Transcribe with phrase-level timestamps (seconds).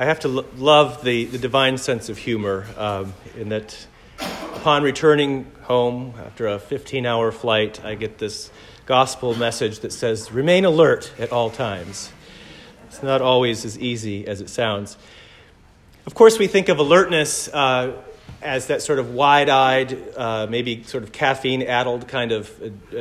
[0.00, 3.86] I have to lo- love the, the divine sense of humor um, in that
[4.54, 8.50] upon returning home after a 15 hour flight, I get this
[8.86, 12.10] gospel message that says, remain alert at all times.
[12.86, 14.96] It's not always as easy as it sounds.
[16.06, 17.92] Of course, we think of alertness uh,
[18.42, 22.50] as that sort of wide eyed, uh, maybe sort of caffeine addled kind of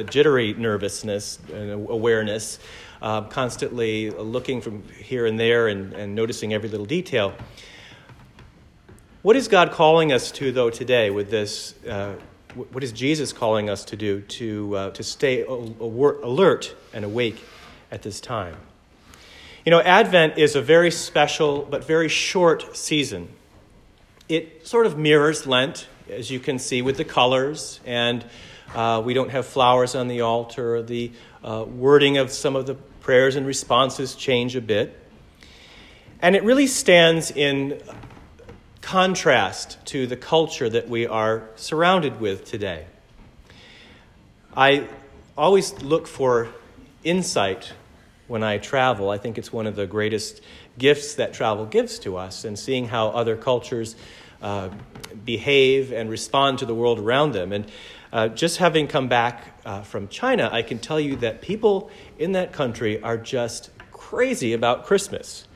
[0.09, 2.59] jittery nervousness and awareness
[3.02, 7.34] uh, constantly looking from here and there and, and noticing every little detail.
[9.21, 11.75] What is God calling us to, though, today with this?
[11.86, 12.15] Uh,
[12.56, 17.43] what is Jesus calling us to do to, uh, to stay alert and awake
[17.92, 18.56] at this time?
[19.65, 23.29] You know, Advent is a very special but very short season.
[24.29, 28.24] It sort of mirrors Lent, as you can see with the colors, and
[28.75, 30.83] uh, we don't have flowers on the altar.
[30.83, 31.11] The
[31.43, 34.95] uh, wording of some of the prayers and responses change a bit.
[36.22, 37.81] And it really stands in
[38.81, 42.86] contrast to the culture that we are surrounded with today.
[44.56, 44.88] I
[45.36, 46.50] always look for
[47.03, 47.73] insight
[48.28, 49.09] when I travel.
[49.09, 50.42] I think it's one of the greatest
[50.78, 53.96] gifts that travel gives to us, and seeing how other cultures
[54.42, 54.70] uh,
[55.26, 57.52] behave and respond to the world around them.
[57.52, 57.66] And
[58.12, 62.31] uh, just having come back uh, from China, I can tell you that people in
[62.34, 65.48] that country are just crazy about Christmas.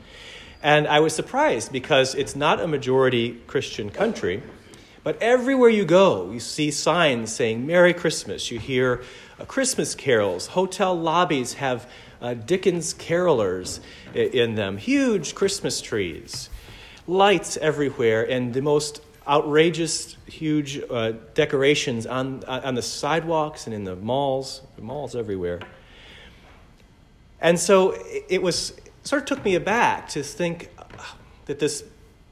[0.62, 4.44] And I was surprised because it's not a majority Christian country,
[5.04, 8.52] but everywhere you go, you see signs saying Merry Christmas.
[8.52, 9.04] You hear
[9.40, 10.48] uh, Christmas carols.
[10.48, 11.90] Hotel lobbies have
[12.22, 13.82] uh, Dickens carolers
[14.14, 16.50] in them, huge Christmas trees,
[17.08, 23.84] lights everywhere, and the most outrageous, huge uh, decorations on, on the sidewalks and in
[23.84, 25.60] the malls, malls everywhere.
[27.40, 27.98] And so
[28.30, 30.70] it was sort of took me aback to think
[31.46, 31.84] that this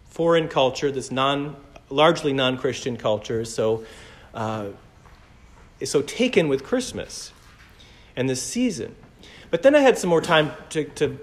[0.10, 1.56] foreign culture, this non,
[1.90, 3.86] largely non-Christian culture, is so
[4.34, 4.68] uh,
[5.82, 7.34] is so taken with Christmas
[8.16, 8.96] and this season.
[9.50, 11.20] But then I had some more time to, to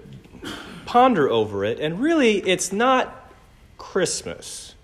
[0.85, 3.18] ponder over it, and really, it's not
[3.79, 4.75] Christmas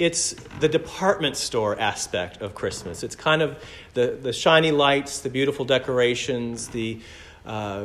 [0.00, 3.02] it's the department store aspect of Christmas.
[3.02, 7.00] It's kind of the, the shiny lights, the beautiful decorations, the,
[7.44, 7.84] uh,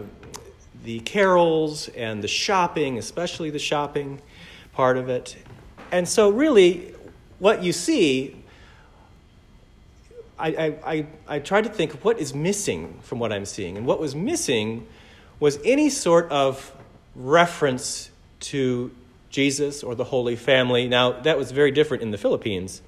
[0.86, 4.22] the carols, and the shopping, especially the shopping
[4.72, 5.36] part of it.
[5.92, 6.94] And so, really,
[7.40, 8.38] what you see,
[10.40, 13.76] I, I, I, I tried to think of what is missing from what I'm seeing.
[13.76, 14.88] And what was missing
[15.42, 16.74] was any sort of
[17.14, 18.92] reference to
[19.36, 20.88] Jesus or the Holy Family.
[20.88, 22.82] Now, that was very different in the Philippines.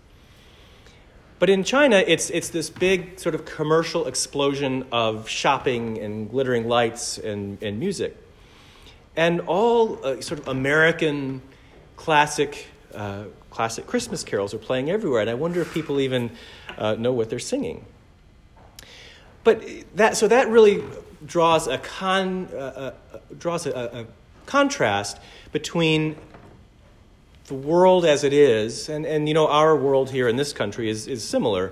[1.39, 6.67] But in China, it's, it's this big sort of commercial explosion of shopping and glittering
[6.67, 8.15] lights and, and music.
[9.17, 11.41] And all uh, sort of American
[11.97, 15.21] classic, uh, classic Christmas carols are playing everywhere.
[15.21, 16.31] And I wonder if people even
[16.77, 17.85] uh, know what they're singing.
[19.43, 19.63] But
[19.95, 20.81] that, so that really
[21.25, 24.05] draws a, con, uh, uh, draws a, a
[24.45, 25.19] contrast
[25.51, 26.15] between
[27.47, 30.89] the world as it is, and, and you know, our world here in this country
[30.89, 31.71] is, is similar,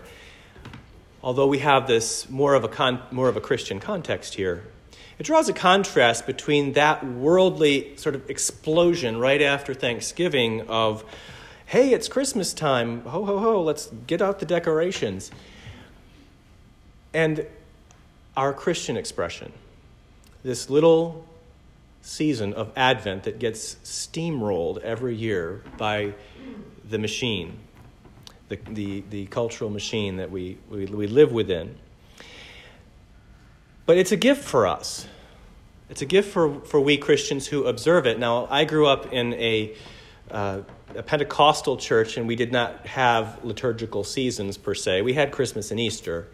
[1.22, 4.64] although we have this more of, a con, more of a Christian context here.
[5.20, 11.04] It draws a contrast between that worldly sort of explosion right after Thanksgiving of,
[11.66, 15.30] hey, it's Christmas time, ho, ho, ho, let's get out the decorations,
[17.14, 17.46] and
[18.38, 19.52] our Christian expression.
[20.44, 21.26] This little
[22.06, 26.14] season of Advent that gets steamrolled every year by
[26.88, 27.58] the machine,
[28.48, 31.76] the, the, the cultural machine that we, we, we live within.
[33.88, 35.08] But it's a gift for us.
[35.90, 38.20] It's a gift for, for we Christians who observe it.
[38.20, 39.76] Now, I grew up in a,
[40.30, 40.62] uh,
[40.96, 45.02] a Pentecostal church, and we did not have liturgical seasons per se.
[45.02, 46.28] We had Christmas and Easter,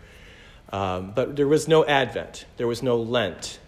[0.73, 3.59] um, but there was no Advent, there was no Lent.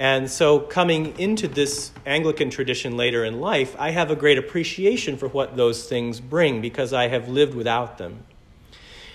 [0.00, 5.18] And so, coming into this Anglican tradition later in life, I have a great appreciation
[5.18, 8.24] for what those things bring because I have lived without them.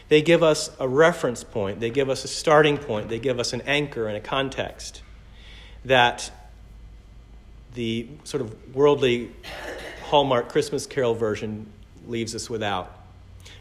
[0.10, 3.52] They give us a reference point, they give us a starting point, they give us
[3.52, 5.02] an anchor and a context
[5.86, 6.30] that
[7.74, 9.32] the sort of worldly
[10.04, 11.66] Hallmark Christmas Carol version
[12.08, 12.96] leaves us without.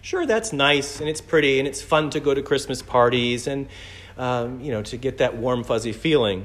[0.03, 3.67] Sure, that's nice and it's pretty and it's fun to go to Christmas parties and
[4.19, 6.45] um, you know to get that warm fuzzy feeling.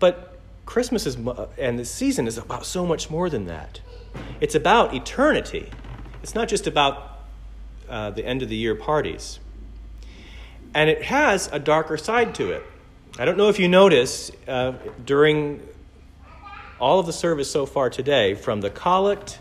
[0.00, 1.16] But Christmas is,
[1.56, 3.80] and the season is about so much more than that.
[4.40, 5.70] It's about eternity.
[6.22, 7.20] It's not just about
[7.88, 9.38] uh, the end of the year parties.
[10.74, 12.64] And it has a darker side to it.
[13.18, 14.72] I don't know if you noticed uh,
[15.04, 15.66] during
[16.80, 19.38] all of the service so far today, from the collect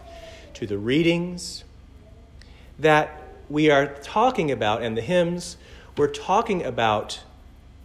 [0.56, 1.64] to the readings,
[2.80, 5.58] that we are talking about, and the hymns,
[5.96, 7.22] we're talking about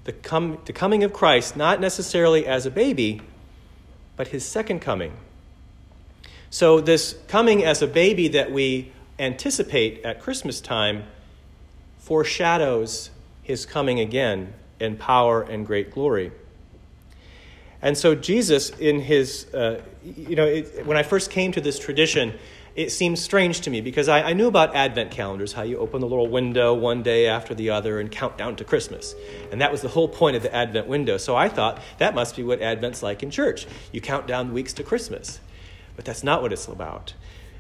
[0.05, 3.21] the, com- the coming of Christ, not necessarily as a baby,
[4.17, 5.15] but his second coming.
[6.51, 11.05] So, this coming as a baby that we anticipate at Christmas time
[11.99, 13.11] foreshadows
[13.43, 16.31] his coming again in power and great glory.
[17.83, 21.79] And so, Jesus, in his, uh, you know, it, when I first came to this
[21.79, 22.39] tradition,
[22.75, 26.01] it seemed strange to me because I, I, knew about Advent calendars, how you open
[26.01, 29.15] the little window one day after the other and count down to Christmas.
[29.53, 31.17] And that was the whole point of the Advent window.
[31.17, 33.67] So I thought that must be what Advent's like in church.
[33.93, 35.41] You count down weeks to Christmas.
[35.97, 37.15] But that's not what it's about.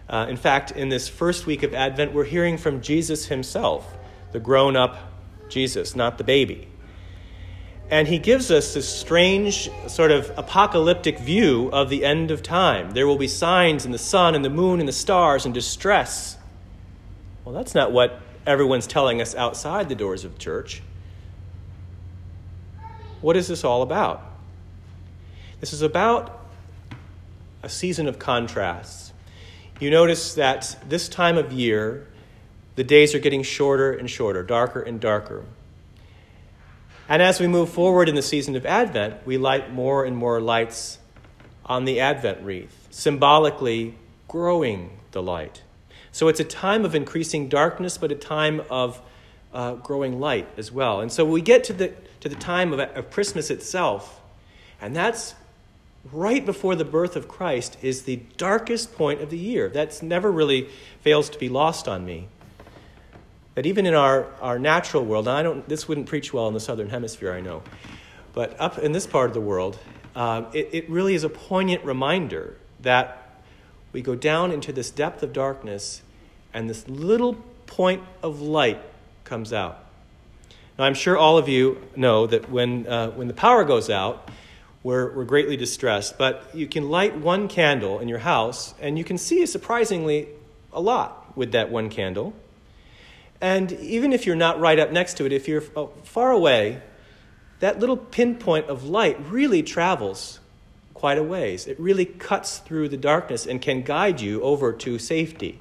[0.09, 3.97] Uh, in fact, in this first week of Advent, we're hearing from Jesus himself,
[4.33, 4.99] the grown up
[5.49, 6.69] Jesus, not the baby.
[7.95, 12.91] And he gives us this strange, sort of apocalyptic view of the end of time.
[12.91, 16.37] There will be signs in the sun and the moon and the stars and distress.
[17.45, 20.83] Well, that's not what everyone's telling us outside the doors of church.
[23.21, 24.25] What is this all about?
[25.61, 26.45] This is about
[27.63, 29.13] a season of contrasts.
[29.79, 32.09] You notice that this time of year,
[32.75, 35.45] the days are getting shorter and shorter, darker and darker.
[37.09, 40.41] And as we move forward in the season of Advent, we light more and more
[40.41, 40.99] lights
[41.67, 43.95] on the Advent wreath, symbolically
[44.27, 45.63] growing the light.
[46.13, 49.01] So it's a time of increasing darkness, but a time of
[49.53, 51.01] uh, growing light as well.
[51.01, 54.21] And so we get to the, to the time of, of Christmas itself,
[54.81, 55.35] and that's
[56.13, 59.69] right before the birth of Christ, is the darkest point of the year.
[59.69, 60.69] That's never really
[61.01, 62.29] fails to be lost on me
[63.55, 66.55] that even in our, our natural world, and I don't, this wouldn't preach well in
[66.55, 67.63] the southern hemisphere, I know,
[68.33, 69.79] but up in this part of the world,
[70.17, 73.41] um, it, it really is a poignant reminder that
[73.93, 76.03] we go down into this depth of darkness
[76.53, 77.35] and this little
[77.67, 78.81] point of light
[79.25, 79.85] comes out.
[80.79, 84.29] Now, I'm sure all of you know that when, uh, when the power goes out,
[84.83, 89.05] we're, we're greatly distressed, but you can light one candle in your house and you
[89.05, 90.29] can see surprisingly
[90.73, 92.35] a lot with that one candle.
[93.45, 96.81] And even if you're not right up next to it, if you're uh, far away,
[97.61, 100.41] that little pinpoint of light really travels
[100.95, 101.67] quite a ways.
[101.67, 105.61] It really cuts through the darkness and can guide you over to safety.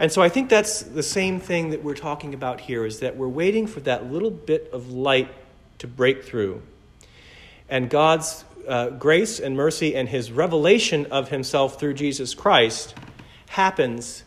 [0.00, 3.16] And so I think that's the same thing that we're talking about here is that
[3.16, 5.28] we're waiting for that little bit of light
[5.78, 6.60] to break through.
[7.68, 12.96] And God's uh, grace and mercy and his revelation of himself through Jesus Christ
[13.50, 14.24] happens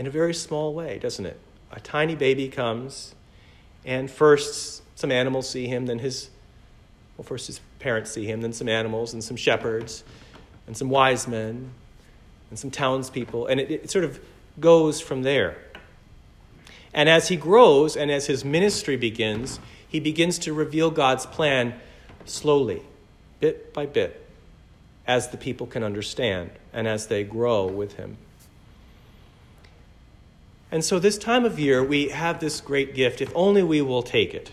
[0.00, 1.38] in a very small way, doesn't it?
[1.70, 3.14] A tiny baby comes,
[3.84, 6.30] and first some animals see him, then his,
[7.18, 10.02] well, first his parents see him, then some animals and some shepherds
[10.66, 11.70] and some wise men
[12.48, 14.18] and some townspeople, and it, it sort of
[14.58, 15.58] goes from there.
[16.94, 21.74] And as he grows and as his ministry begins, he begins to reveal God's plan
[22.24, 22.82] slowly,
[23.38, 24.26] bit by bit,
[25.06, 28.16] as the people can understand and as they grow with him.
[30.72, 34.02] And so, this time of year, we have this great gift if only we will
[34.02, 34.52] take it.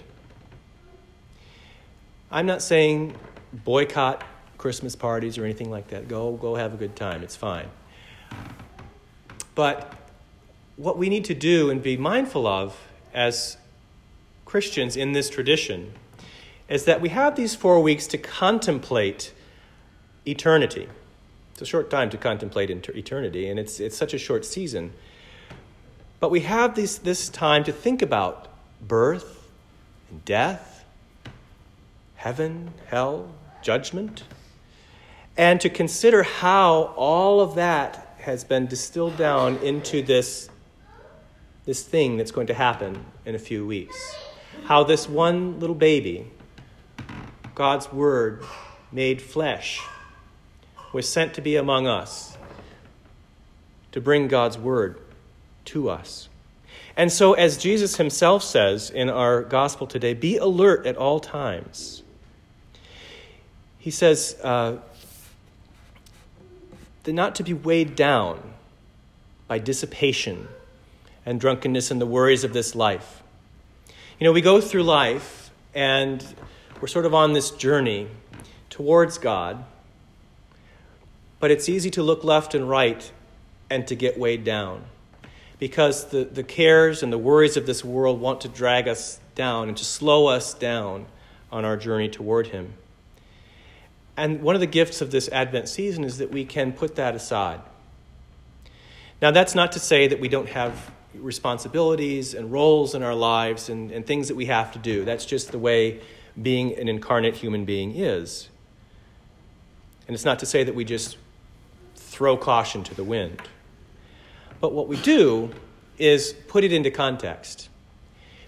[2.32, 3.16] I'm not saying
[3.54, 4.24] boycott
[4.58, 6.08] Christmas parties or anything like that.
[6.08, 7.24] Go, go have a good time.
[7.24, 7.68] It's fine.
[9.56, 9.94] But
[10.76, 12.78] what we need to do and be mindful of
[13.14, 13.58] as
[14.46, 15.94] Christians in this tradition
[16.70, 19.34] is that we have these four weeks to contemplate
[20.26, 20.88] eternity.
[21.54, 24.94] It's a short time to contemplate eternity, and it's, it's such a short season.
[26.20, 28.48] But we have this, this time to think about
[28.82, 29.48] birth
[30.10, 30.84] and death,
[32.16, 33.30] heaven, hell,
[33.62, 34.24] judgment,
[35.38, 40.50] and to consider how all of that has been distilled down into this,
[41.66, 44.16] this thing that's going to happen in a few weeks.
[44.66, 46.32] How this one little baby,
[47.54, 48.44] God's Word
[48.92, 49.82] made flesh,
[50.94, 52.36] was sent to be among us
[53.92, 55.00] to bring God's Word
[55.68, 56.30] to us.
[56.96, 62.02] And so, as Jesus himself says in our gospel today, be alert at all times.
[63.78, 64.78] He says, uh,
[67.06, 68.42] not to be weighed down
[69.48, 70.50] by dissipation
[71.26, 73.24] and drunkenness and the worries of this life.
[74.20, 76.26] You know, we go through life and
[76.82, 78.08] we're sort of on this journey
[78.70, 79.64] towards God,
[81.40, 83.10] but it's easy to look left and right
[83.70, 84.84] and to get weighed down
[85.60, 89.68] because the, the cares and the worries of this world want to drag us down
[89.68, 91.06] and to slow us down
[91.52, 92.74] on our journey toward Him.
[94.16, 97.16] And one of the gifts of this Advent season is that we can put that
[97.16, 97.62] aside.
[99.22, 103.70] Now, that's not to say that we don't have responsibilities and roles in our lives
[103.70, 105.06] and, and things that we have to do.
[105.06, 106.02] That's just the way
[106.40, 108.50] being an incarnate human being is.
[110.08, 111.18] And it's not to say that we just
[111.96, 113.42] throw caution to the wind.
[114.60, 115.52] But what we do
[115.98, 117.70] is put it into context.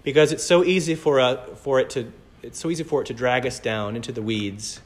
[0.02, 2.12] Because it's so easy for, uh, for it to
[2.42, 4.80] it's so easy for it to drag us down into the weeds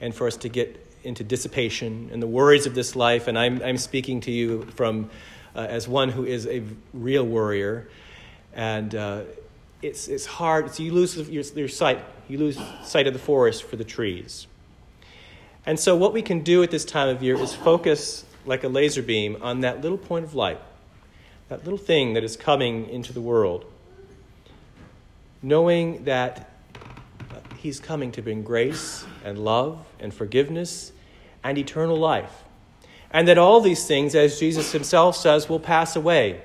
[0.00, 3.26] and for us to get into dissipation and the worries of this life.
[3.26, 5.10] And I'm, I'm speaking to you from
[5.56, 7.88] uh, as one who is a real worrier.
[8.54, 9.22] And uh,
[9.82, 10.72] it's, it's hard.
[10.72, 12.04] So you lose your, your sight.
[12.28, 14.46] You lose sight of the forest for the trees.
[15.66, 18.68] And so, what we can do at this time of year is focus like a
[18.68, 20.60] laser beam on that little point of light,
[21.50, 23.64] that little thing that is coming into the world,
[25.42, 26.48] knowing that
[27.58, 30.92] He's coming to bring grace and love and forgiveness
[31.44, 32.44] and eternal life.
[33.10, 36.40] And that all these things, as Jesus himself says, will pass away,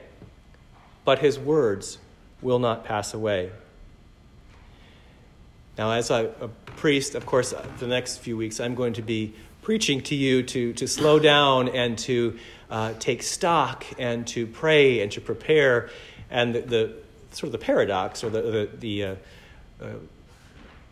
[1.06, 2.00] but his words
[2.42, 3.52] will not pass away.
[5.78, 9.02] Now, as a, a priest, of course, for the next few weeks, I'm going to
[9.02, 12.38] be preaching to you to, to slow down and to
[12.70, 15.90] uh, take stock and to pray and to prepare.
[16.30, 16.94] And the, the
[17.32, 19.16] sort of the paradox or the, the, the uh,
[19.82, 19.88] uh,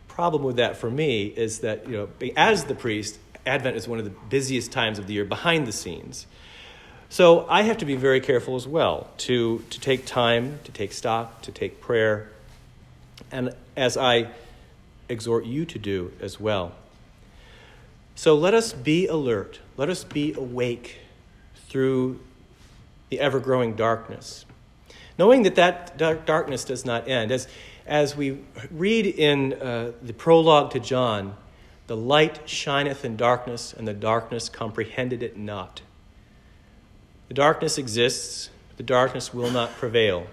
[0.08, 3.16] problem with that for me is that, you know, as the priest,
[3.46, 6.26] Advent is one of the busiest times of the year behind the scenes.
[7.08, 10.92] So I have to be very careful as well to, to take time, to take
[10.92, 12.28] stock, to take prayer,
[13.30, 14.30] and as I
[15.08, 16.72] exhort you to do as well.
[18.24, 21.00] So let us be alert, let us be awake
[21.68, 22.20] through
[23.10, 24.46] the ever growing darkness,
[25.18, 27.30] knowing that that darkness does not end.
[27.30, 27.46] As,
[27.84, 28.38] as we
[28.70, 31.36] read in uh, the prologue to John,
[31.86, 35.82] the light shineth in darkness, and the darkness comprehended it not.
[37.28, 40.26] The darkness exists, the darkness will not prevail.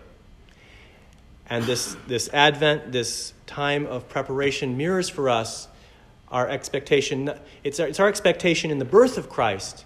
[1.50, 5.68] And this, this Advent, this time of preparation, mirrors for us
[6.32, 7.32] our expectation.
[7.64, 9.86] It's our, it's our expectation in the birth of Christ,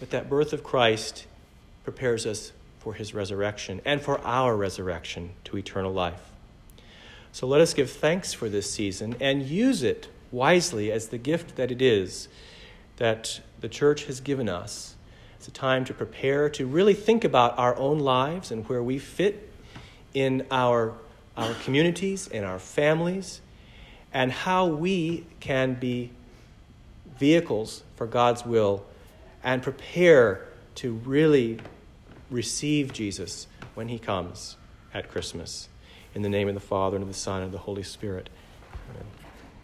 [0.00, 1.26] but that birth of Christ
[1.84, 6.30] prepares us for his resurrection and for our resurrection to eternal life.
[7.32, 11.56] So let us give thanks for this season and use it wisely as the gift
[11.56, 12.28] that it is
[12.96, 14.94] that the church has given us.
[15.36, 18.98] It's a time to prepare to really think about our own lives and where we
[18.98, 19.50] fit
[20.12, 20.94] in our,
[21.36, 23.40] our communities, in our families,
[24.14, 26.10] and how we can be
[27.18, 28.86] vehicles for God's will
[29.42, 31.58] and prepare to really
[32.30, 34.56] receive Jesus when he comes
[34.94, 35.68] at Christmas.
[36.14, 38.30] In the name of the Father, and of the Son, and of the Holy Spirit.
[38.90, 39.23] Amen.